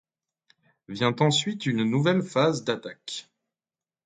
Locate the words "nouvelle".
1.83-2.23